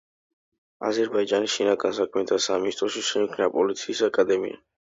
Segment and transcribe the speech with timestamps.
[0.87, 4.61] აზერბაიჯანის შინაგან საქმეთა სამინისტროში შეიქმნა პოლიციის აკადემია.